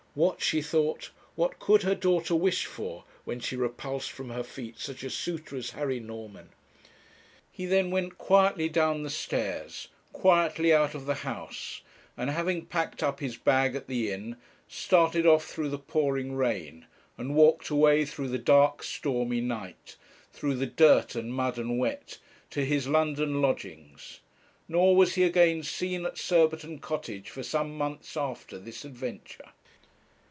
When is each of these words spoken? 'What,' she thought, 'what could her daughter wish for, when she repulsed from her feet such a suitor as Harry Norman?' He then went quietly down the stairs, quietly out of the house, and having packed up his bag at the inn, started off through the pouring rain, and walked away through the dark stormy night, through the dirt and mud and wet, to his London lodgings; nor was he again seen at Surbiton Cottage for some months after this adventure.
'What,' 0.13 0.41
she 0.41 0.61
thought, 0.61 1.09
'what 1.35 1.57
could 1.57 1.83
her 1.83 1.95
daughter 1.95 2.35
wish 2.35 2.65
for, 2.65 3.05
when 3.23 3.39
she 3.39 3.55
repulsed 3.55 4.11
from 4.11 4.29
her 4.29 4.43
feet 4.43 4.77
such 4.77 5.05
a 5.05 5.09
suitor 5.09 5.55
as 5.55 5.69
Harry 5.69 6.01
Norman?' 6.01 6.49
He 7.49 7.65
then 7.65 7.91
went 7.91 8.17
quietly 8.17 8.67
down 8.67 9.03
the 9.03 9.09
stairs, 9.09 9.87
quietly 10.11 10.73
out 10.73 10.93
of 10.93 11.05
the 11.05 11.13
house, 11.23 11.79
and 12.17 12.29
having 12.29 12.65
packed 12.65 13.01
up 13.01 13.21
his 13.21 13.37
bag 13.37 13.73
at 13.73 13.87
the 13.87 14.11
inn, 14.11 14.35
started 14.67 15.25
off 15.25 15.45
through 15.45 15.69
the 15.69 15.79
pouring 15.79 16.35
rain, 16.35 16.87
and 17.17 17.33
walked 17.33 17.69
away 17.69 18.03
through 18.03 18.27
the 18.27 18.37
dark 18.37 18.83
stormy 18.83 19.39
night, 19.39 19.95
through 20.33 20.55
the 20.55 20.65
dirt 20.65 21.15
and 21.15 21.33
mud 21.33 21.57
and 21.57 21.79
wet, 21.79 22.17
to 22.49 22.65
his 22.65 22.85
London 22.85 23.41
lodgings; 23.41 24.19
nor 24.67 24.93
was 24.93 25.15
he 25.15 25.23
again 25.23 25.63
seen 25.63 26.05
at 26.05 26.17
Surbiton 26.17 26.79
Cottage 26.79 27.29
for 27.29 27.43
some 27.43 27.77
months 27.77 28.17
after 28.17 28.59
this 28.59 28.83
adventure. 28.83 29.53